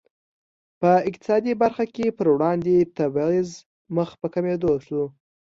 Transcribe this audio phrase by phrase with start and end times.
[0.79, 3.49] په اقتصادي برخه کې پر وړاندې تبعیض
[3.95, 5.03] مخ په کمېدو شو.